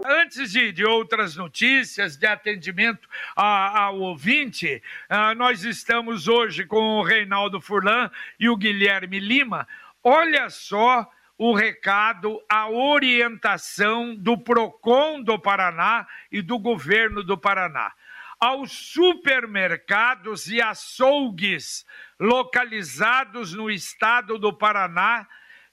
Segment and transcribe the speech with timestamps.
[0.05, 6.97] antes de, de, outras notícias de atendimento a, ao ouvinte, uh, nós estamos hoje com
[6.97, 8.09] o Reinaldo Furlan
[8.39, 9.67] e o Guilherme Lima.
[10.03, 17.91] Olha só o recado, a orientação do PROCON do Paraná e do governo do Paraná.
[18.39, 21.85] Aos supermercados e açougues
[22.19, 25.27] localizados no estado do Paraná,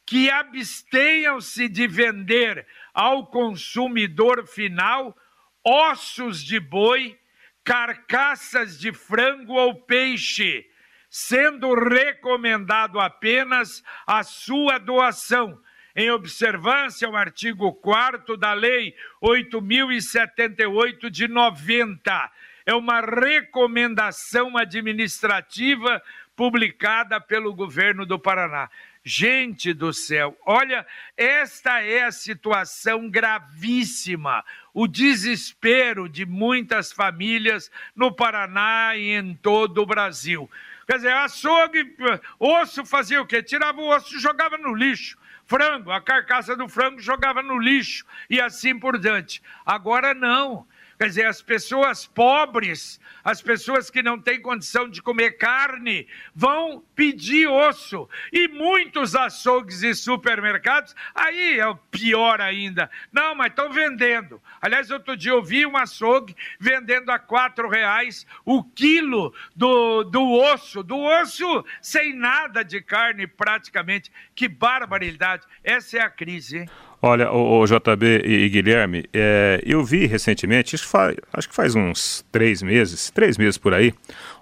[0.06, 5.16] que abstenham-se de vender ao consumidor final
[5.64, 7.18] ossos de boi,
[7.62, 10.66] carcaças de frango ou peixe,
[11.08, 15.58] sendo recomendado apenas a sua doação,
[15.96, 22.32] em observância ao artigo 4 da Lei 8078 de 90.
[22.66, 26.02] É uma recomendação administrativa
[26.34, 28.70] publicada pelo governo do Paraná.
[29.06, 34.42] Gente do céu, olha, esta é a situação gravíssima,
[34.72, 40.50] o desespero de muitas famílias no Paraná e em todo o Brasil.
[40.86, 41.94] Quer dizer, açougue,
[42.38, 43.42] osso fazia o quê?
[43.42, 45.18] Tirava o osso e jogava no lixo.
[45.46, 49.42] Frango, a carcaça do frango jogava no lixo e assim por diante.
[49.66, 50.66] Agora não.
[50.98, 56.82] Quer dizer, as pessoas pobres, as pessoas que não têm condição de comer carne, vão
[56.94, 58.08] pedir osso.
[58.32, 62.90] E muitos açougues e supermercados, aí é o pior ainda.
[63.12, 64.40] Não, mas estão vendendo.
[64.60, 70.32] Aliás, outro dia eu vi um açougue vendendo a quatro reais o quilo do, do
[70.32, 74.12] osso, do osso sem nada de carne praticamente.
[74.34, 75.46] Que barbaridade.
[75.62, 76.68] Essa é a crise, hein?
[77.06, 81.48] Olha, o, o JB e, e Guilherme, é, eu vi recentemente, acho que, faz, acho
[81.50, 83.92] que faz uns três meses, três meses por aí,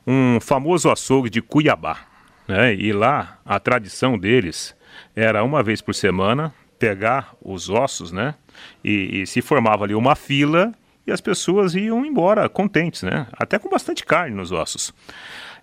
[0.07, 1.99] um famoso açougue de Cuiabá.
[2.47, 2.73] Né?
[2.77, 4.77] E lá a tradição deles
[5.17, 8.37] era uma vez por semana pegar os ossos, né?
[8.85, 10.73] E, e se formava ali uma fila
[11.05, 13.27] e as pessoas iam embora contentes, né?
[13.33, 14.95] Até com bastante carne nos ossos.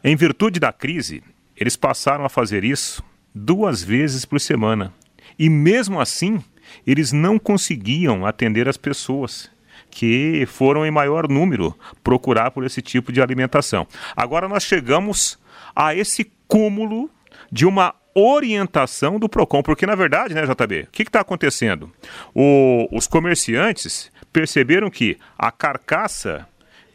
[0.04, 1.24] Em virtude da crise,
[1.56, 3.02] eles passaram a fazer isso
[3.34, 4.94] duas vezes por semana.
[5.38, 6.44] E mesmo assim,
[6.85, 9.50] eles não conseguiam atender as pessoas
[9.90, 13.88] que foram em maior número procurar por esse tipo de alimentação.
[14.16, 15.40] Agora nós chegamos
[15.75, 17.09] a esse cúmulo
[17.52, 21.91] de uma orientação do PROCON, porque na verdade, né, JB, o que está acontecendo?
[22.34, 26.47] O, os comerciantes perceberam que a carcaça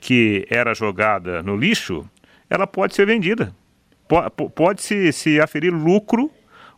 [0.05, 2.07] que era jogada no lixo,
[2.51, 3.55] ela pode ser vendida.
[4.55, 6.31] Pode se, se aferir lucro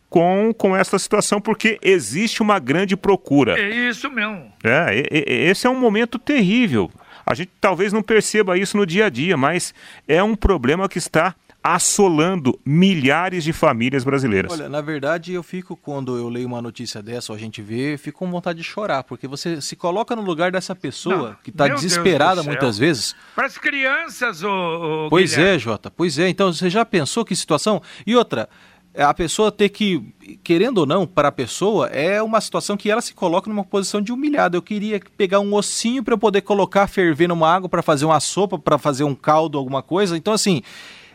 [0.09, 3.59] com, com essa situação, porque existe uma grande procura.
[3.59, 4.51] É isso mesmo.
[4.63, 6.89] É, esse é um momento terrível.
[7.25, 9.73] A gente talvez não perceba isso no dia a dia, mas
[10.07, 14.53] é um problema que está assolando milhares de famílias brasileiras.
[14.53, 17.97] Olha, na verdade, eu fico, quando eu leio uma notícia dessa, ou a gente vê,
[17.97, 21.49] fico com vontade de chorar, porque você se coloca no lugar dessa pessoa não, que
[21.49, 23.13] está desesperada muitas vezes.
[23.35, 25.55] Para as crianças, o, Pois Guilherme.
[25.55, 26.29] é, Jota, pois é.
[26.29, 27.81] Então, você já pensou que situação?
[28.05, 28.47] E outra,
[28.97, 30.03] a pessoa ter que,
[30.43, 34.01] querendo ou não, para a pessoa, é uma situação que ela se coloca numa posição
[34.01, 34.57] de humilhada.
[34.57, 38.19] Eu queria pegar um ossinho para eu poder colocar, ferver numa água para fazer uma
[38.19, 40.17] sopa, para fazer um caldo, alguma coisa.
[40.17, 40.63] Então, assim,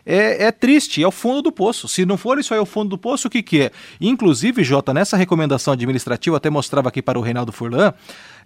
[0.05, 1.87] é, é, triste, é o fundo do poço.
[1.87, 3.71] Se não for isso aí, é o fundo do poço, o que, que é?
[4.01, 7.93] Inclusive, Jota, nessa recomendação administrativa, até mostrava aqui para o Reinaldo Furlan,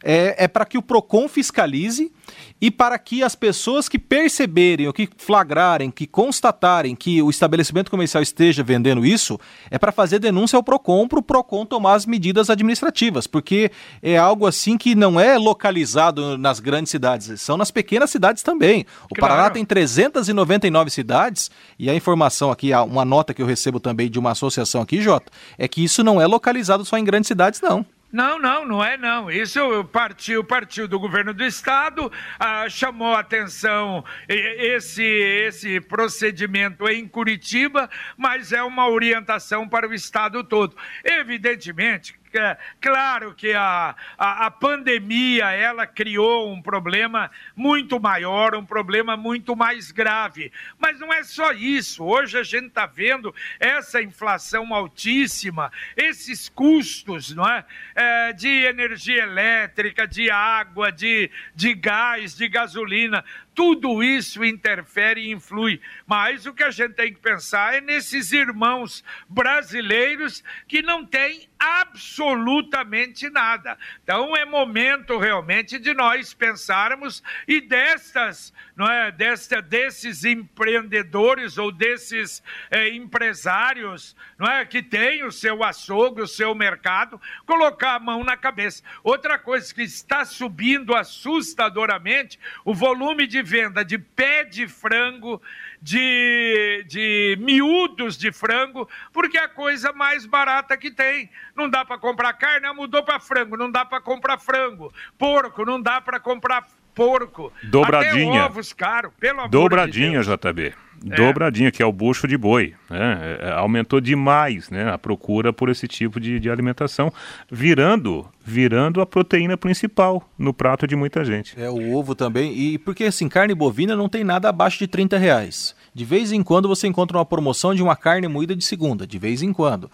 [0.03, 2.11] é, é para que o PROCON fiscalize
[2.59, 7.91] e para que as pessoas que perceberem ou que flagrarem, que constatarem que o estabelecimento
[7.91, 12.05] comercial esteja vendendo isso, é para fazer denúncia ao PROCON para o PROCON tomar as
[12.05, 13.71] medidas administrativas, porque
[14.01, 18.85] é algo assim que não é localizado nas grandes cidades, são nas pequenas cidades também.
[19.09, 19.33] O claro.
[19.33, 24.17] Paraná tem 399 cidades e a informação aqui, uma nota que eu recebo também de
[24.17, 27.85] uma associação aqui, Jota, é que isso não é localizado só em grandes cidades, não.
[28.17, 29.29] Não, não, não é não.
[29.29, 29.59] Isso
[29.91, 38.51] partiu, partiu do governo do estado, ah, chamou atenção esse, esse procedimento em Curitiba, mas
[38.51, 40.75] é uma orientação para o estado todo.
[41.03, 48.65] Evidentemente é, claro que a, a, a, pandemia ela criou um problema muito maior, um
[48.65, 50.51] problema muito mais grave.
[50.77, 52.03] Mas não é só isso.
[52.03, 57.65] Hoje a gente está vendo essa inflação altíssima, esses custos não é?
[57.95, 58.33] é?
[58.33, 63.23] de energia elétrica, de água, de, de gás, de gasolina
[63.57, 65.81] tudo isso interfere e influi.
[66.05, 71.49] Mas o que a gente tem que pensar é nesses irmãos brasileiros que não têm
[71.57, 73.75] absolutamente nada.
[74.03, 81.71] Então é momento realmente de nós pensarmos e destas, não é, desta, desses empreendedores ou
[81.71, 87.99] desses é, empresários, não é, que têm o seu açougue, o seu mercado, colocar a
[87.99, 88.83] mão na cabeça.
[89.03, 95.41] Outra coisa que está subindo assustadoramente, o volume de venda de pé de frango
[95.81, 101.29] de, de miúdos de frango, porque é a coisa mais barata que tem.
[101.55, 104.93] Não dá para comprar carne, mudou para frango, não dá para comprar frango.
[105.17, 107.53] Porco, não dá para comprar porco.
[107.63, 108.41] Dobradinha.
[108.41, 110.39] Até ovos caros, pelo amor Dobradinha, de Deus.
[110.39, 110.86] JB.
[111.09, 111.15] É.
[111.15, 112.73] Dobradinha, que é o bucho de boi.
[112.89, 113.37] Né?
[113.41, 114.89] É, aumentou demais né?
[114.91, 117.11] a procura por esse tipo de, de, alimentação,
[117.51, 121.53] virando virando a proteína principal no prato de muita gente.
[121.59, 122.57] É, o ovo também.
[122.57, 125.75] E porque assim, carne bovina não tem nada abaixo de 30 reais.
[125.93, 129.19] De vez em quando você encontra uma promoção de uma carne moída de segunda, de
[129.19, 129.91] vez em quando.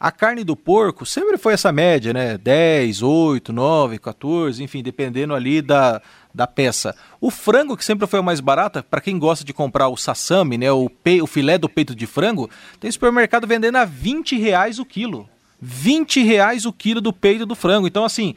[0.00, 2.38] A carne do porco sempre foi essa média, né?
[2.38, 6.00] 10, 8, 9, 14, enfim, dependendo ali da,
[6.34, 6.94] da peça.
[7.20, 10.56] O frango, que sempre foi o mais barato, para quem gosta de comprar o sassami,
[10.56, 10.70] né?
[10.70, 11.20] O, pe...
[11.20, 12.48] o filé do peito de frango,
[12.78, 15.28] tem supermercado vendendo a 20 reais o quilo.
[15.60, 17.86] 20 reais o quilo do peito do frango.
[17.86, 18.34] Então, assim,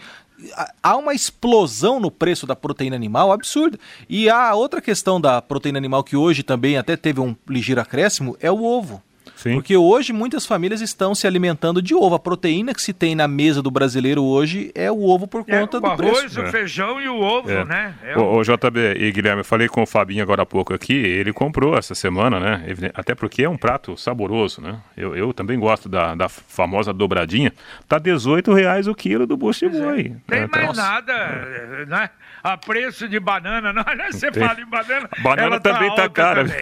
[0.82, 3.80] há uma explosão no preço da proteína animal absurda.
[4.10, 8.36] E a outra questão da proteína animal que hoje também até teve um ligeiro acréscimo
[8.40, 9.02] é o ovo.
[9.44, 9.56] Sim.
[9.56, 12.16] Porque hoje muitas famílias estão se alimentando de ovo.
[12.16, 15.60] A proteína que se tem na mesa do brasileiro hoje é o ovo por é,
[15.60, 16.14] conta é, do preço.
[16.14, 17.66] O arroz, o feijão e o ovo, é.
[17.66, 17.94] né?
[18.04, 18.42] É o, o...
[18.42, 21.94] JB e Guilherme, eu falei com o Fabinho agora há pouco aqui, ele comprou essa
[21.94, 22.64] semana, né?
[22.94, 24.80] Até porque é um prato saboroso, né?
[24.96, 27.52] Eu, eu também gosto da, da famosa dobradinha.
[27.86, 29.82] Tá 18 reais o quilo do bucho de é.
[29.82, 30.16] boi.
[30.26, 30.82] Tem é, mais nossa.
[30.82, 32.10] nada, né?
[32.44, 34.46] A preço de banana, não, você Tem.
[34.46, 35.10] fala em banana.
[35.24, 36.46] Banana tá também tá, tá cara.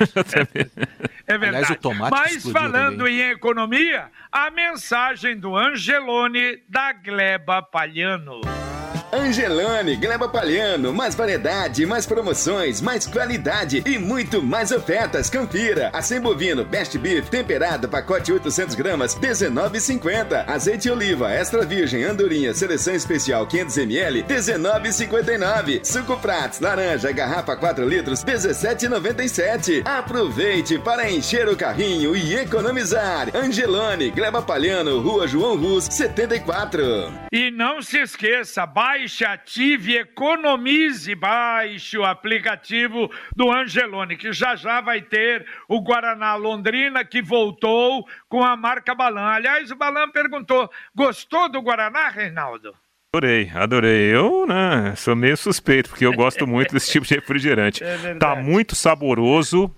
[1.28, 1.64] É verdade.
[1.64, 3.22] Aliás, o tomate Mas falando também.
[3.22, 8.42] em economia, a mensagem do Angelone da Gleba Palhano.
[9.14, 15.30] Angelone, Gleba Palhano, mais variedade, mais promoções, mais qualidade e muito mais ofertas.
[15.30, 15.90] Confira.
[15.92, 20.46] Acém bovino Best Beef temperado, pacote 800 gramas, 19,50.
[20.48, 25.84] Azeite oliva extra virgem andorinha, seleção especial 500 ml, 19,59.
[25.84, 29.86] Suco Prats, laranja, garrafa 4 litros, 17,97.
[29.86, 33.28] Aproveite para encher o carrinho e economizar.
[33.36, 36.82] Angelone, Gleba Palhano, Rua João Rus, 74.
[37.30, 44.56] E não se esqueça, baixe baixe, ative, economize, baixe o aplicativo do Angelone, que já
[44.56, 49.26] já vai ter o Guaraná Londrina, que voltou com a marca Balan.
[49.26, 52.76] Aliás, o Balan perguntou, gostou do Guaraná, Reinaldo?
[53.14, 54.16] Adorei, adorei.
[54.16, 57.84] Eu, né, sou meio suspeito, porque eu gosto muito desse tipo de refrigerante.
[57.84, 59.70] É tá muito saboroso.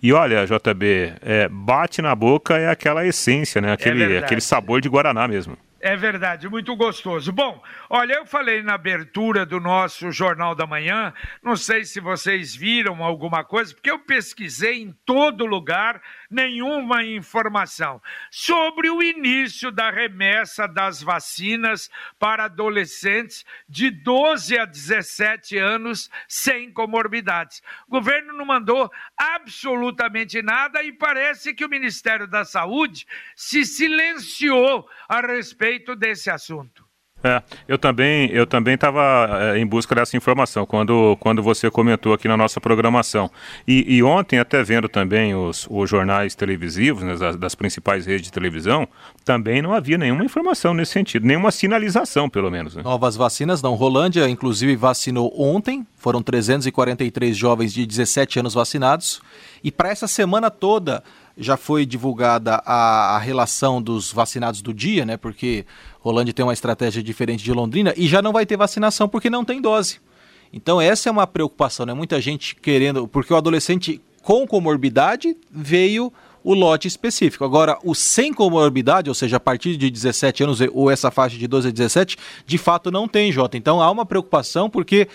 [0.00, 3.72] E olha, JB, é, bate na boca é aquela essência, né?
[3.72, 5.58] Aquele, é aquele sabor de Guaraná mesmo.
[5.80, 7.30] É verdade, muito gostoso.
[7.30, 12.52] Bom, olha, eu falei na abertura do nosso Jornal da Manhã, não sei se vocês
[12.52, 19.88] viram alguma coisa, porque eu pesquisei em todo lugar nenhuma informação sobre o início da
[19.88, 21.88] remessa das vacinas
[22.18, 27.62] para adolescentes de 12 a 17 anos sem comorbidades.
[27.86, 34.88] O governo não mandou absolutamente nada e parece que o Ministério da Saúde se silenciou
[35.08, 36.88] a respeito desse assunto.
[37.22, 42.12] É, eu também eu também estava é, em busca dessa informação quando, quando você comentou
[42.12, 43.28] aqui na nossa programação.
[43.66, 48.22] E, e ontem, até vendo também os, os jornais televisivos né, das, das, principais redes
[48.22, 48.86] de televisão,
[49.24, 52.76] também não havia nenhuma informação nesse sentido, nenhuma sinalização, pelo menos.
[52.76, 52.82] Né?
[52.82, 53.74] Novas vacinas não.
[53.74, 59.20] Rolândia, inclusive, vacinou ontem, foram 343 jovens de 17 anos vacinados.
[59.62, 61.02] E para essa semana toda
[61.38, 65.16] já foi divulgada a, a, relação dos vacinados do dia, né?
[65.16, 65.64] Porque
[66.00, 69.44] Rolândia tem uma estratégia diferente de Londrina e já não vai ter vacinação porque não
[69.44, 70.00] tem dose.
[70.52, 71.94] Então essa é uma preocupação, né?
[71.94, 77.44] Muita gente querendo, porque o adolescente com comorbidade veio o lote específico.
[77.44, 81.46] Agora, o sem comorbidade, ou seja, a partir de 17 anos ou essa faixa de
[81.46, 82.16] 12 a 17,
[82.46, 83.56] de fato não tem, Jota.
[83.56, 85.08] Então há uma preocupação porque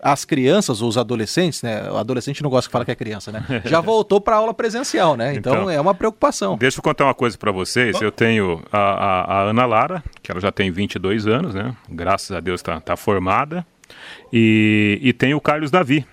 [0.00, 1.90] as crianças ou os adolescentes, né?
[1.90, 3.44] O adolescente não gosta que fala que é criança, né?
[3.64, 5.34] Já voltou para aula presencial, né?
[5.34, 6.56] Então, então, é uma preocupação.
[6.56, 8.00] Deixa eu contar uma coisa para vocês.
[8.00, 11.74] Eu tenho a, a, a, Ana Lara, que ela já tem 22 anos, né?
[11.88, 13.66] Graças a Deus está tá formada.
[14.32, 16.06] E, e tem o Carlos Davi.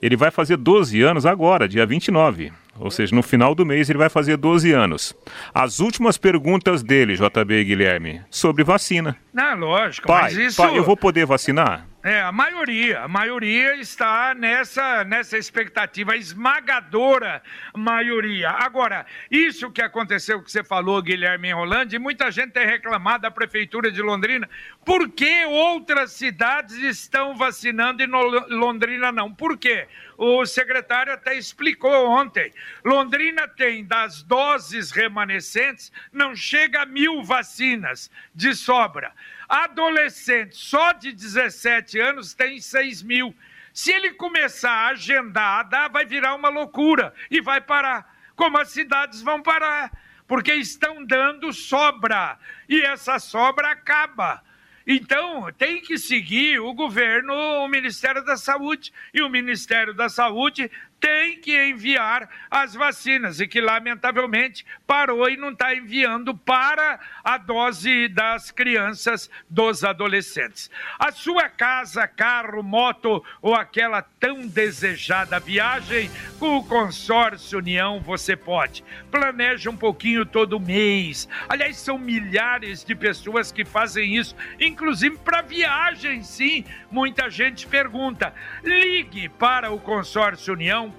[0.00, 2.52] Ele vai fazer 12 anos agora, dia 29.
[2.82, 5.14] Ou seja, no final do mês ele vai fazer 12 anos.
[5.54, 9.16] As últimas perguntas dele, JB e Guilherme, sobre vacina.
[9.32, 10.60] Não, lógico, pai, mas isso...
[10.60, 11.86] Pai, eu vou poder vacinar?
[12.04, 17.40] É, a maioria, a maioria está nessa, nessa expectativa, esmagadora
[17.76, 18.50] maioria.
[18.50, 23.30] Agora, isso que aconteceu, que você falou, Guilherme Rolando, e muita gente tem reclamado da
[23.30, 24.50] Prefeitura de Londrina,
[24.84, 29.32] por que outras cidades estão vacinando e Londrina não?
[29.32, 29.86] Por quê?
[30.16, 32.52] O secretário até explicou ontem.
[32.84, 39.12] Londrina tem, das doses remanescentes, não chega a mil vacinas de sobra.
[39.48, 43.34] Adolescente só de 17 anos tem 6 mil.
[43.72, 48.14] Se ele começar a agendar, vai virar uma loucura e vai parar.
[48.36, 49.90] Como as cidades vão parar,
[50.26, 52.38] porque estão dando sobra
[52.68, 54.42] e essa sobra acaba.
[54.86, 58.92] Então, tem que seguir o governo, o Ministério da Saúde.
[59.12, 60.70] E o Ministério da Saúde
[61.02, 67.36] tem que enviar as vacinas e que, lamentavelmente, parou e não está enviando para a
[67.36, 70.70] dose das crianças, dos adolescentes.
[70.96, 76.08] A sua casa, carro, moto ou aquela tão desejada viagem,
[76.38, 78.84] com o consórcio União você pode.
[79.12, 81.28] Planeja um pouquinho todo mês.
[81.48, 86.64] Aliás, são milhares de pessoas que fazem isso, inclusive para viagem, sim.
[86.90, 88.34] Muita gente pergunta.
[88.64, 90.90] Ligue para o consórcio União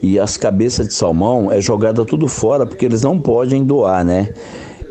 [0.02, 4.34] e as cabeças de salmão é jogada tudo fora porque eles não podem doar, né?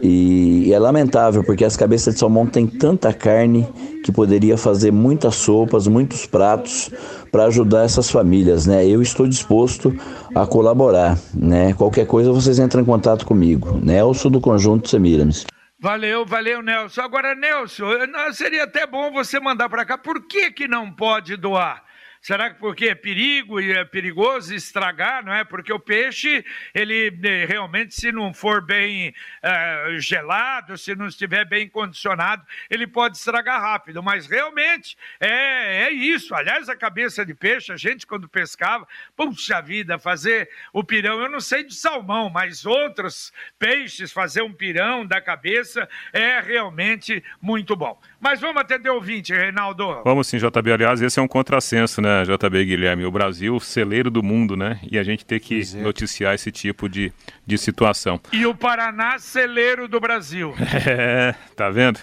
[0.02, 3.66] E, é lamentável porque as cabeças de salmão têm tanta carne
[4.04, 6.90] que poderia fazer muitas sopas, muitos pratos
[7.32, 8.86] para ajudar essas famílias, né?
[8.86, 9.94] Eu estou disposto
[10.34, 11.72] a colaborar, né?
[11.74, 13.78] Qualquer coisa vocês entram em contato comigo.
[13.82, 15.44] Nelson do Conjunto Semiramis.
[15.80, 17.02] Valeu, valeu, Nelson.
[17.02, 17.86] Agora, Nelson,
[18.32, 19.96] seria até bom você mandar para cá.
[19.96, 21.87] Por que que não pode doar?
[22.20, 25.44] Será que porque é perigo e é perigoso estragar, não é?
[25.44, 26.44] Porque o peixe,
[26.74, 32.86] ele eh, realmente, se não for bem uh, gelado, se não estiver bem condicionado, ele
[32.86, 34.02] pode estragar rápido.
[34.02, 36.34] Mas realmente é, é isso.
[36.34, 41.30] Aliás, a cabeça de peixe, a gente quando pescava, puxa vida, fazer o pirão, eu
[41.30, 47.76] não sei de salmão, mas outros peixes, fazer um pirão da cabeça é realmente muito
[47.76, 48.00] bom.
[48.20, 50.02] Mas vamos atender o ouvinte, Reinaldo.
[50.04, 50.72] Vamos sim, JB.
[50.72, 53.04] Aliás, esse é um contrassenso, né, JB Guilherme?
[53.04, 54.80] O Brasil, celeiro do mundo, né?
[54.90, 55.82] E a gente tem que é.
[55.82, 57.12] noticiar esse tipo de,
[57.46, 58.20] de situação.
[58.32, 60.54] E o Paraná, celeiro do Brasil.
[60.88, 61.98] É, tá vendo?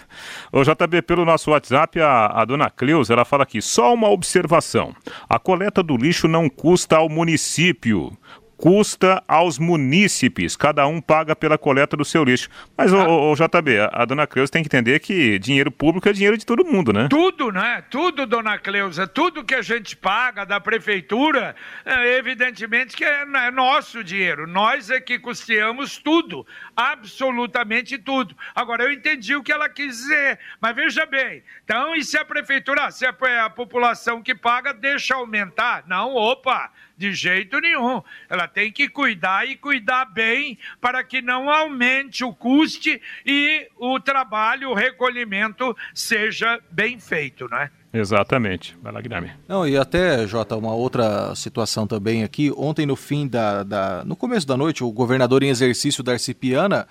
[0.52, 4.94] Ô, JB, pelo nosso WhatsApp, a, a dona Cleusa, ela fala aqui, só uma observação.
[5.28, 8.16] A coleta do lixo não custa ao município
[8.56, 12.48] custa aos munícipes, cada um paga pela coleta do seu lixo.
[12.76, 13.08] Mas, ah.
[13.08, 16.38] o, o, JB, a, a dona Cleusa tem que entender que dinheiro público é dinheiro
[16.38, 17.08] de todo mundo, né?
[17.08, 17.84] Tudo, né?
[17.90, 23.50] Tudo, dona Cleusa, tudo que a gente paga da prefeitura, é, evidentemente que é, é
[23.50, 24.46] nosso dinheiro.
[24.46, 28.34] Nós é que custeamos tudo, absolutamente tudo.
[28.54, 32.24] Agora, eu entendi o que ela quis dizer, mas veja bem, então, e se a
[32.24, 35.84] prefeitura, se a, a população que paga deixa aumentar?
[35.86, 38.02] Não, opa, de jeito nenhum.
[38.28, 44.00] Ela tem que cuidar e cuidar bem para que não aumente o custe e o
[44.00, 47.70] trabalho, o recolhimento seja bem feito, né?
[47.92, 48.76] Exatamente.
[48.82, 49.32] Vai lá, Guilherme.
[49.48, 52.52] Não, e até, Jota, uma outra situação também aqui.
[52.54, 54.04] Ontem, no fim da, da.
[54.04, 56.86] No começo da noite, o governador em exercício Darcy Piana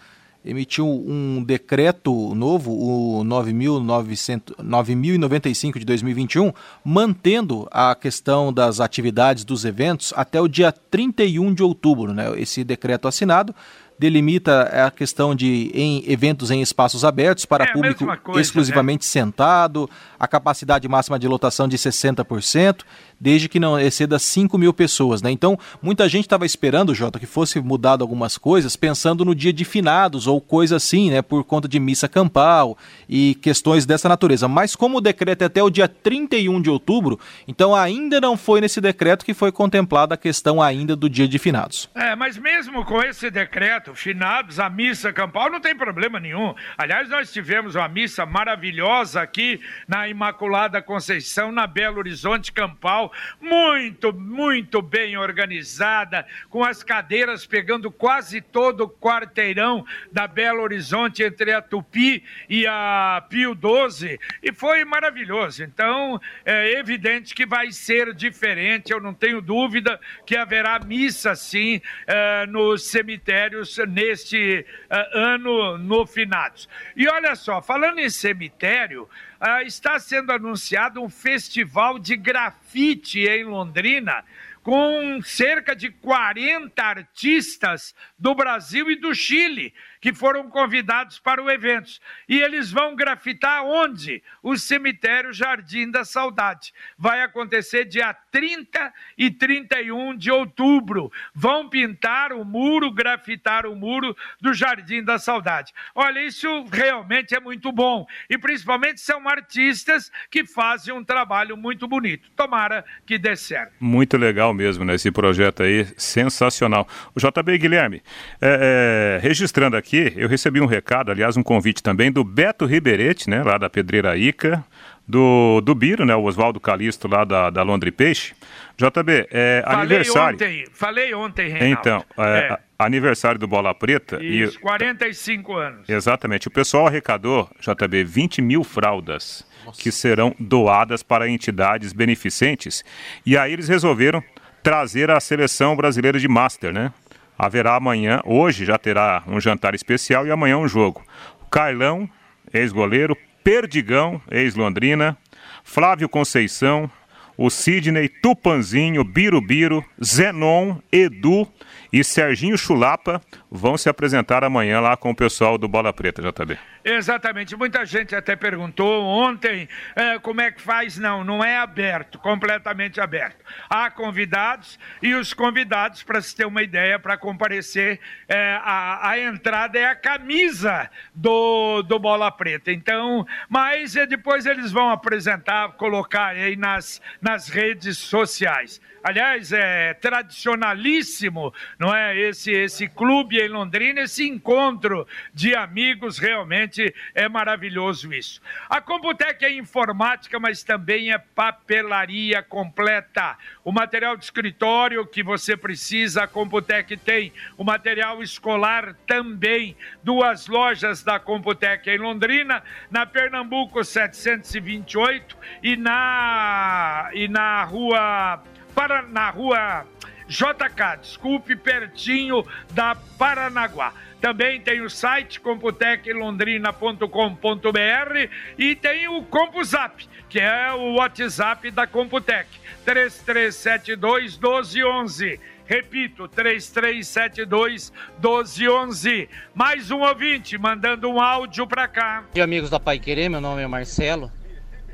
[0.46, 10.14] emitiu um decreto novo, o 9.095 de 2021, mantendo a questão das atividades dos eventos
[10.16, 12.14] até o dia 31 de outubro.
[12.14, 12.40] Né?
[12.40, 13.56] Esse decreto assinado
[13.98, 19.10] delimita a questão de em eventos em espaços abertos para é público coisa, exclusivamente né?
[19.10, 22.82] sentado, a capacidade máxima de lotação de 60%,
[23.26, 25.20] desde que não exceda 5 mil pessoas.
[25.20, 25.32] Né?
[25.32, 29.66] Então, muita gente estava esperando, Jota, que fosse mudado algumas coisas, pensando no dia de
[29.66, 32.78] finados ou coisa assim, né, por conta de missa campal
[33.10, 34.48] e questões dessa natureza.
[34.48, 38.62] Mas como o decreto é até o dia 31 de outubro, então ainda não foi
[38.62, 41.90] nesse decreto que foi contemplada a questão ainda do dia de finados.
[41.96, 46.54] É, mas mesmo com esse decreto, finados, a missa campal, não tem problema nenhum.
[46.78, 54.14] Aliás, nós tivemos uma missa maravilhosa aqui na Imaculada Conceição, na Belo Horizonte Campal, muito,
[54.14, 61.52] muito bem organizada, com as cadeiras pegando quase todo o quarteirão da Belo Horizonte entre
[61.52, 65.64] a Tupi e a Pio 12, e foi maravilhoso.
[65.64, 71.82] Então, é evidente que vai ser diferente, eu não tenho dúvida que haverá missa sim
[72.08, 76.68] é, nos cemitérios neste é, ano no finados.
[76.96, 83.44] E olha só, falando em cemitério, ah, está sendo anunciado um festival de grafite em
[83.44, 84.24] Londrina
[84.66, 89.72] com cerca de 40 artistas do Brasil e do Chile
[90.06, 91.94] que foram convidados para o evento.
[92.30, 94.22] E eles vão grafitar onde?
[94.44, 96.72] O cemitério Jardim da Saudade.
[96.96, 101.12] Vai acontecer dia 30 e 31 de outubro.
[101.34, 105.74] Vão pintar o muro, grafitar o muro do Jardim da Saudade.
[105.96, 108.06] Olha, isso realmente é muito bom.
[108.30, 112.30] E principalmente são artistas que fazem um trabalho muito bonito.
[112.36, 113.74] Tomara que dê certo.
[113.80, 114.94] Muito legal mesmo, né?
[114.94, 116.88] Esse projeto aí, sensacional.
[117.16, 118.04] O JB Guilherme,
[118.40, 122.66] é, é, registrando aqui aqui, eu recebi um recado, aliás, um convite também do Beto
[122.66, 124.64] Riberete, né, lá da Pedreira Ica,
[125.08, 128.34] do, do Biro, né, o Oswaldo Calisto lá da, da Londre Peixe.
[128.78, 130.36] JB, é falei aniversário.
[130.36, 131.80] Ontem, falei ontem, Reinaldo.
[131.80, 132.60] Então, é, é.
[132.78, 134.22] aniversário do Bola Preta.
[134.22, 135.90] Isso, e, 45 anos.
[135.90, 136.48] Exatamente.
[136.48, 139.82] O pessoal arrecadou, JB, 20 mil fraldas Nossa.
[139.82, 142.84] que serão doadas para entidades beneficentes.
[143.26, 144.24] E aí eles resolveram
[144.64, 146.92] trazer a seleção brasileira de Master, né?
[147.38, 151.04] Haverá amanhã, hoje já terá um jantar especial e amanhã um jogo.
[151.50, 152.10] Carlão,
[152.54, 155.18] ex-goleiro, Perdigão, ex-Londrina,
[155.64, 156.90] Flávio Conceição,
[157.38, 161.48] o Sidney, Tupanzinho, Birubiru, Zenon, Edu
[161.96, 166.58] e Serginho Chulapa vão se apresentar amanhã lá com o pessoal do Bola Preta, JB.
[166.84, 167.56] Exatamente.
[167.56, 170.98] Muita gente até perguntou ontem é, como é que faz.
[170.98, 173.38] Não, não é aberto, completamente aberto.
[173.70, 179.18] Há convidados e os convidados, para se ter uma ideia, para comparecer, é, a, a,
[179.18, 182.74] entrada é a camisa do, do Bola Preta.
[182.74, 188.82] Então, mas depois eles vão apresentar, colocar aí nas, nas redes sociais.
[189.06, 191.54] Aliás, é tradicionalíssimo,
[191.94, 192.18] é?
[192.18, 198.42] Esse, esse clube em Londrina, esse encontro de amigos, realmente é maravilhoso isso.
[198.70, 203.38] A Computec é informática, mas também é papelaria completa.
[203.64, 207.34] O material de escritório que você precisa, a Computec tem.
[207.58, 209.76] O material escolar também.
[210.02, 218.42] Duas lojas da Computec em Londrina, na Pernambuco 728 e na, e na rua
[218.76, 219.86] para, na rua
[220.28, 223.94] JK, desculpe, pertinho da Paranaguá.
[224.20, 232.50] Também tem o site computeclondrina.com.br e tem o CompuZap, que é o WhatsApp da Computec,
[232.84, 235.40] 3372 1211.
[235.68, 239.30] Repito, 3372 1211.
[239.54, 242.24] Mais um ouvinte mandando um áudio para cá.
[242.36, 244.32] E amigos da Pai Querer, meu nome é Marcelo.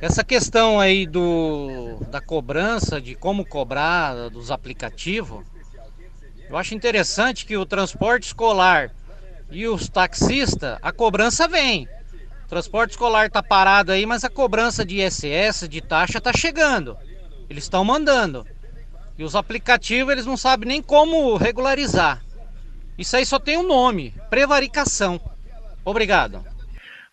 [0.02, 5.46] Essa questão aí do, da cobrança, de como cobrar dos aplicativos,
[6.50, 8.92] eu acho interessante que o transporte escolar
[9.52, 11.88] e os taxistas, a cobrança vem.
[12.46, 16.98] O transporte escolar está parado aí, mas a cobrança de ISS, de taxa, está chegando.
[17.48, 18.46] Eles estão mandando.
[19.20, 22.24] E os aplicativos, eles não sabem nem como regularizar.
[22.98, 25.22] Isso aí só tem um nome: prevaricação.
[25.86, 26.44] Obrigado.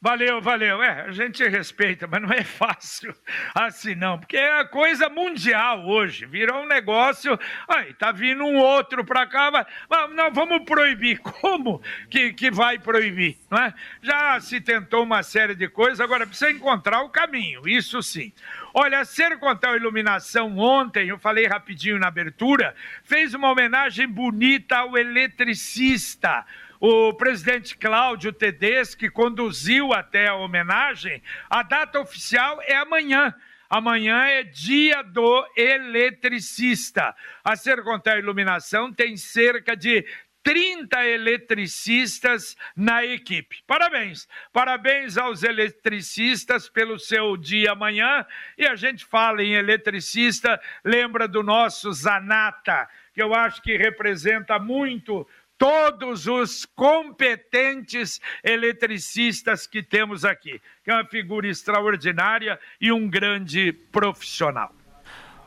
[0.01, 0.81] Valeu, valeu.
[0.81, 3.13] É, a gente respeita, mas não é fácil
[3.53, 6.25] assim não, porque é a coisa mundial hoje.
[6.25, 7.37] Virou um negócio.
[7.67, 9.67] Aí, tá vindo um outro para cá, mas,
[10.15, 11.19] não, vamos proibir.
[11.41, 13.39] Como que, que vai proibir?
[13.51, 13.75] Não é?
[14.01, 18.33] Já se tentou uma série de coisas, agora precisa encontrar o caminho, isso sim.
[18.73, 24.97] Olha, a Sercontel Iluminação ontem, eu falei rapidinho na abertura, fez uma homenagem bonita ao
[24.97, 26.47] eletricista
[26.81, 31.23] o presidente Cláudio Tedeschi conduziu até a homenagem.
[31.49, 33.35] A data oficial é amanhã.
[33.69, 37.15] Amanhã é dia do eletricista.
[37.45, 40.07] A Sercontel Iluminação tem cerca de
[40.43, 43.63] 30 eletricistas na equipe.
[43.67, 44.27] Parabéns.
[44.51, 48.25] Parabéns aos eletricistas pelo seu dia amanhã.
[48.57, 54.59] E a gente fala em eletricista, lembra do nosso Zanata, que eu acho que representa
[54.59, 55.29] muito
[55.59, 63.73] todos os competentes eletricistas que temos aqui, que é uma figura extraordinária e um grande
[63.73, 64.73] profissional.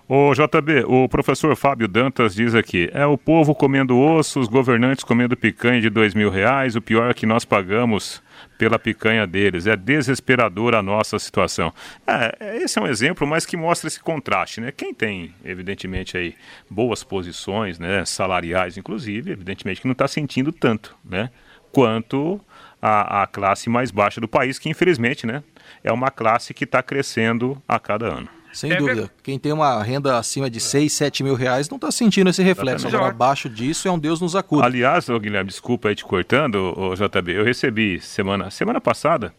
[0.08, 5.04] O JB, o professor Fábio Dantas diz aqui: é o povo comendo osso, os governantes
[5.04, 6.76] comendo picanha de dois mil reais.
[6.76, 8.22] O pior é que nós pagamos
[8.58, 9.68] pela picanha deles.
[9.68, 11.74] É desesperadora a nossa situação.
[12.06, 14.72] É, esse é um exemplo, mas que mostra esse contraste, né?
[14.72, 16.36] Quem tem, evidentemente, aí
[16.70, 21.30] boas posições, né, salariais, inclusive, evidentemente que não está sentindo tanto, né,
[21.72, 22.40] quanto
[22.82, 25.44] a, a classe mais baixa do país, que infelizmente, né,
[25.84, 28.41] é uma classe que está crescendo a cada ano.
[28.54, 29.10] Sem é dúvida.
[29.24, 32.88] Quem tem uma renda acima de 6, 7 mil reais não está sentindo esse reflexo.
[32.88, 34.66] Agora, abaixo disso, é um Deus nos acuda.
[34.66, 39.34] Aliás, ô Guilherme, desculpa aí te cortando, ô, JB, eu recebi semana, semana passada,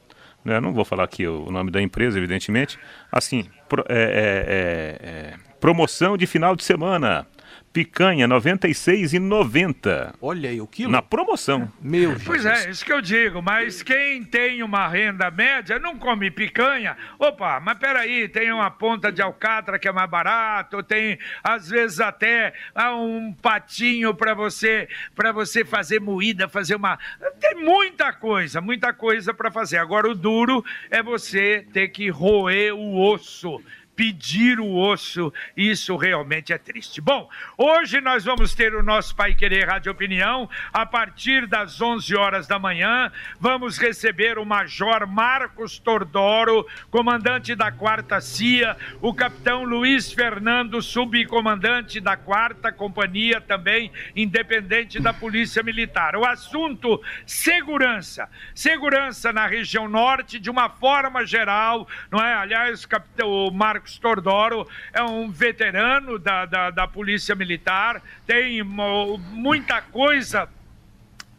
[0.45, 2.79] né, não vou falar aqui o nome da empresa, evidentemente,
[3.11, 7.27] assim, pro, é, é, é, promoção de final de semana
[7.73, 10.15] picanha 96,90.
[10.21, 10.93] Olha aí o quilo.
[10.93, 11.73] Na promoção.
[11.81, 12.25] Meu Jesus.
[12.25, 16.97] Pois é, isso que eu digo, mas quem tem uma renda média não come picanha.
[17.19, 22.01] Opa, mas peraí, tem uma ponta de alcatra que é mais barato, tem às vezes
[22.01, 26.99] até ah, um patinho para você para você fazer moída, fazer uma
[27.41, 29.79] tem muita coisa, muita coisa para fazer.
[29.79, 33.61] Agora o duro é você ter que roer o osso
[33.95, 37.01] pedir o osso, isso realmente é triste.
[37.01, 42.17] Bom, hoje nós vamos ter o nosso Pai Querer Rádio Opinião, a partir das 11
[42.17, 49.65] horas da manhã, vamos receber o Major Marcos Tordoro, comandante da quarta CIA, o capitão
[49.65, 56.17] Luiz Fernando, subcomandante da quarta companhia, também independente da Polícia Militar.
[56.17, 58.29] O assunto, segurança.
[58.55, 62.35] Segurança na região norte, de uma forma geral, não é?
[62.35, 68.63] Aliás, capitão, o Marcos Marcos Tordoro é um veterano da, da, da Polícia Militar, tem
[68.63, 70.49] muita coisa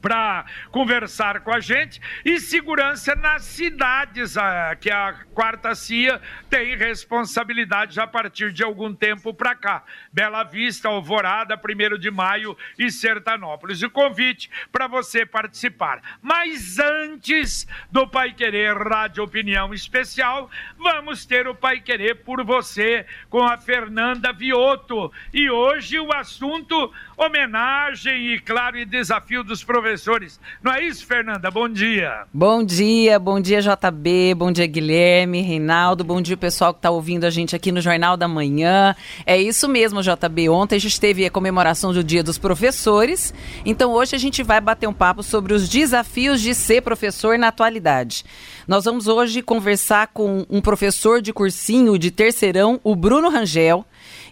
[0.03, 4.35] para conversar com a gente e segurança nas cidades,
[4.81, 9.81] que a quarta CIA tem responsabilidade a partir de algum tempo para cá.
[10.11, 13.81] Bela Vista, Alvorada, 1 de maio e Sertanópolis.
[13.81, 16.01] O convite para você participar.
[16.21, 23.05] Mas antes do Pai Querer Rádio Opinião Especial, vamos ter o Pai Querer por você
[23.29, 25.13] com a Fernanda Vioto.
[25.33, 29.92] E hoje o assunto homenagem e, claro, e desafio dos professores.
[30.61, 31.51] Não é isso, Fernanda?
[31.51, 32.25] Bom dia.
[32.33, 37.25] Bom dia, bom dia, JB, bom dia, Guilherme, Reinaldo, bom dia, pessoal que está ouvindo
[37.25, 38.95] a gente aqui no Jornal da Manhã.
[39.25, 40.49] É isso mesmo, JB.
[40.49, 43.33] Ontem a gente teve a comemoração do Dia dos Professores,
[43.65, 47.49] então hoje a gente vai bater um papo sobre os desafios de ser professor na
[47.49, 48.25] atualidade.
[48.67, 53.85] Nós vamos hoje conversar com um professor de cursinho de terceirão, o Bruno Rangel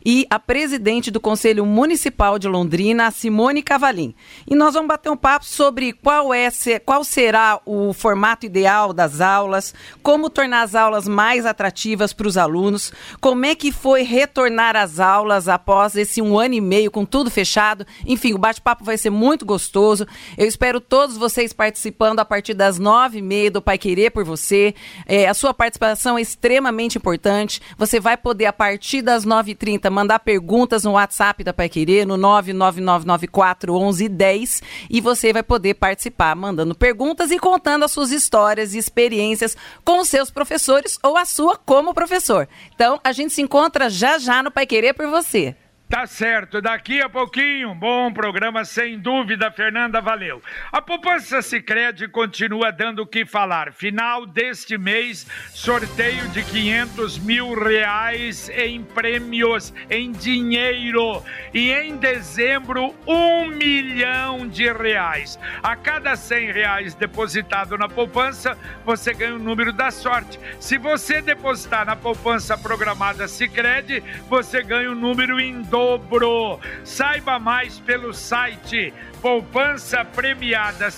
[0.06, 4.16] e a presidente do Conselho Municipal de Londrina, Simone Cavalim.
[4.50, 6.50] E nós vamos bater um papo sobre qual, é,
[6.86, 12.38] qual será o formato ideal das aulas, como tornar as aulas mais atrativas para os
[12.38, 17.06] alunos, como é que foi retornar às aulas após esse um ano e meio com
[17.06, 17.86] tudo fechado.
[18.06, 20.08] Enfim, o bate-papo vai ser muito gostoso.
[20.38, 24.24] Eu espero todos vocês participando a partir das nove e meia do Pai Querer por
[24.24, 24.74] você.
[25.06, 27.62] É, a sua participação é extremamente importante.
[27.78, 31.70] Você vai poder, a partir das nove e trinta, mandar perguntas no WhatsApp da Pai
[31.70, 38.74] Querer, no 999941110 e você vai poder participar mandando perguntas e contando as suas histórias
[38.74, 42.48] e experiências com os seus professores ou a sua como professor.
[42.74, 45.58] Então, a gente se encontra já já no Pai Querer por você.
[45.92, 50.42] Tá certo, daqui a pouquinho, bom programa sem dúvida, Fernanda, valeu.
[50.72, 53.74] A poupança Sicredi continua dando o que falar.
[53.74, 61.22] Final deste mês, sorteio de 500 mil reais em prêmios, em dinheiro.
[61.54, 65.38] E em dezembro, um milhão de reais.
[65.62, 70.40] A cada 100 reais depositado na poupança, você ganha o número da sorte.
[70.58, 76.60] Se você depositar na poupança programada Sicredi, você ganha o número em dobro dobro.
[76.84, 80.92] Saiba mais pelo site poupança premiada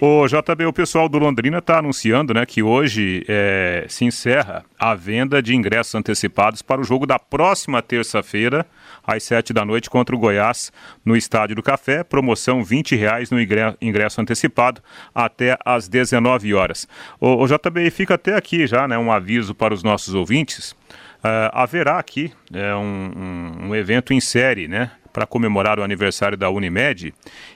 [0.00, 4.94] O JB, o pessoal do Londrina está anunciando né, que hoje é, se encerra a
[4.94, 8.64] venda de ingressos antecipados para o jogo da próxima terça-feira,
[9.06, 10.72] às sete da noite, contra o Goiás,
[11.04, 12.02] no Estádio do Café.
[12.02, 14.80] Promoção R$ reais no ingresso antecipado
[15.14, 16.88] até às 19 horas.
[17.20, 20.74] O, o JB, fica até aqui já né, um aviso para os nossos ouvintes
[21.20, 22.80] Uh, haverá aqui é, um,
[23.14, 24.90] um, um, evento em série, né?
[25.12, 27.12] Para comemorar o aniversário da Unimed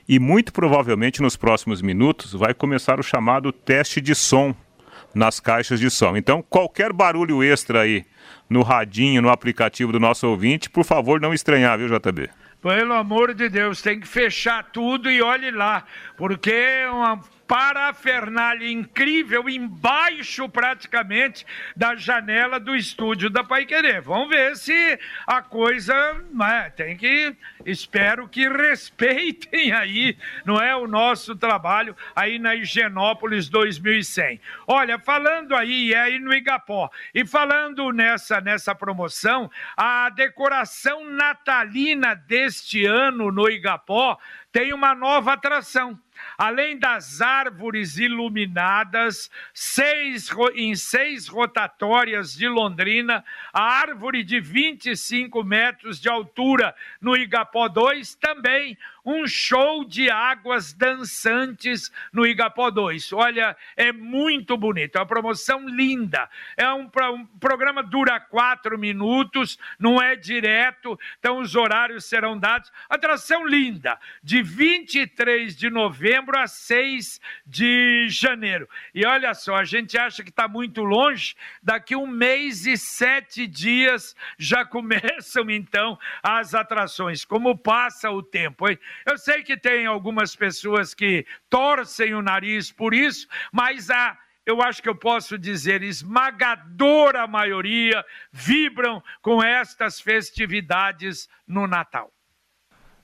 [0.09, 4.55] e muito provavelmente nos próximos minutos vai começar o chamado teste de som
[5.14, 6.17] nas caixas de som.
[6.17, 8.05] Então, qualquer barulho extra aí
[8.51, 12.29] no radinho, no aplicativo do nosso ouvinte, por favor, não estranhar, viu, JB?
[12.61, 15.85] Pelo amor de Deus, tem que fechar tudo e olhe lá,
[16.17, 24.00] porque uma parafernália incrível embaixo praticamente da janela do estúdio da Pai Querer.
[24.00, 25.94] Vamos ver se a coisa
[26.33, 33.48] né, tem que espero que respeitem aí, não é o nosso trabalho aí na Higienópolis
[33.48, 34.40] 2100.
[34.66, 42.14] Olha, falando aí é aí no Igapó e falando nessa nessa promoção, a decoração natalina
[42.14, 44.18] deste ano no Igapó
[44.52, 45.98] tem uma nova atração.
[46.37, 56.01] Além das árvores iluminadas, seis, em seis rotatórias de Londrina, a árvore de 25 metros
[56.01, 63.12] de altura no Igapó 2 também um show de águas dançantes no Igapó 2.
[63.12, 66.29] Olha, é muito bonito, é uma promoção linda.
[66.57, 72.73] É um, um programa dura quatro minutos, não é direto, então os horários serão dados.
[72.88, 78.69] Atração linda, de 23 de novembro a 6 de janeiro.
[78.95, 83.47] E olha só, a gente acha que está muito longe, daqui um mês e sete
[83.47, 87.25] dias já começam então as atrações.
[87.25, 88.79] Como passa o tempo, hein?
[89.07, 94.61] Eu sei que tem algumas pessoas que torcem o nariz por isso, mas a eu
[94.61, 102.12] acho que eu posso dizer, esmagadora maioria vibram com estas festividades no Natal.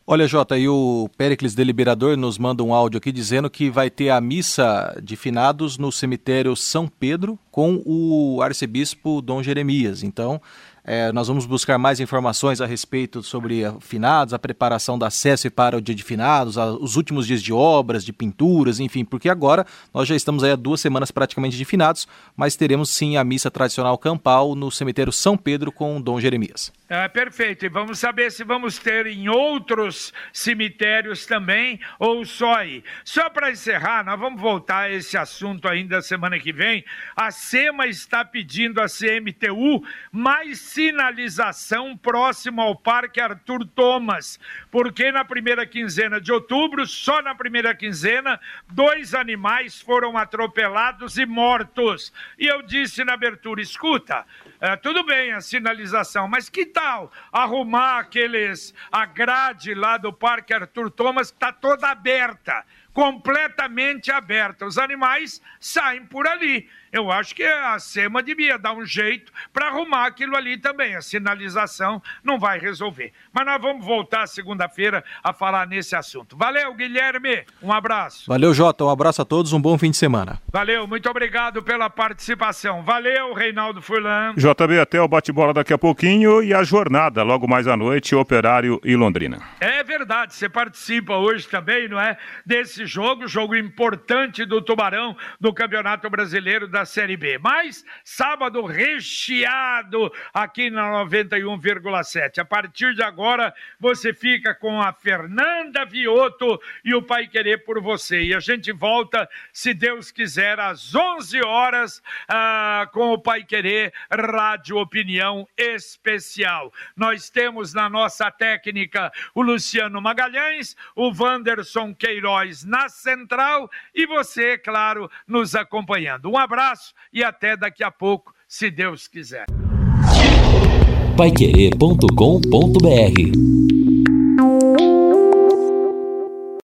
[0.06, 4.10] Olha, Jota, e o Péricles Deliberador nos manda um áudio aqui dizendo que vai ter
[4.10, 10.02] a missa de finados no cemitério São Pedro com o arcebispo Dom Jeremias.
[10.02, 10.42] Então,
[10.84, 15.76] é, nós vamos buscar mais informações a respeito sobre finados, a preparação da SESC para
[15.76, 19.66] o dia de finados, a, os últimos dias de obras, de pinturas, enfim, porque agora
[19.92, 23.50] nós já estamos aí há duas semanas praticamente de finados, mas teremos sim a missa
[23.50, 26.72] tradicional campal no cemitério São Pedro com Dom Jeremias.
[26.88, 27.64] É, perfeito.
[27.64, 32.82] E vamos saber se vamos ter em outros cemitérios também ou só aí.
[33.04, 36.84] Só para encerrar, nós vamos voltar a esse assunto ainda semana que vem.
[37.14, 44.38] A SEMA está pedindo à CMTU mais sinalização próximo ao Parque Arthur Thomas,
[44.70, 51.26] porque na primeira quinzena de outubro, só na primeira quinzena, dois animais foram atropelados e
[51.26, 52.12] mortos.
[52.38, 54.24] E eu disse na abertura: escuta,
[54.60, 60.54] é, tudo bem a sinalização, mas que tal arrumar aqueles, a grade lá do Parque
[60.54, 64.66] Arthur Thomas, que está toda aberta, completamente aberta.
[64.66, 66.68] Os animais saem por ali.
[66.92, 70.96] Eu acho que a SEMA devia dar um jeito para arrumar aquilo ali também.
[70.96, 73.12] A sinalização não vai resolver.
[73.32, 76.36] Mas nós vamos voltar segunda-feira a falar nesse assunto.
[76.36, 77.44] Valeu, Guilherme.
[77.62, 78.24] Um abraço.
[78.26, 78.84] Valeu, Jota.
[78.84, 79.52] Um abraço a todos.
[79.52, 80.40] Um bom fim de semana.
[80.52, 80.84] Valeu.
[80.86, 82.82] Muito obrigado pela participação.
[82.82, 84.34] Valeu, Reinaldo Furlan.
[84.34, 88.80] JB, até o bate-bola daqui a pouquinho e a jornada logo mais à noite, Operário
[88.84, 89.38] e Londrina.
[89.60, 90.34] É verdade.
[90.34, 92.18] Você participa hoje também, não é?
[92.44, 97.36] Desse jogo, jogo importante do Tubarão do Campeonato Brasileiro da da Série B.
[97.38, 102.38] Mas sábado recheado aqui na 91,7.
[102.38, 107.80] A partir de agora você fica com a Fernanda Vioto e o Pai Querer por
[107.82, 108.22] você.
[108.22, 113.92] E a gente volta, se Deus quiser, às 11 horas ah, com o Pai Querer
[114.10, 116.72] Rádio Opinião Especial.
[116.96, 124.56] Nós temos na nossa técnica o Luciano Magalhães, o Wanderson Queiroz na central e você,
[124.56, 126.30] claro, nos acompanhando.
[126.30, 129.46] Um abraço abraço e até daqui a pouco, se Deus quiser.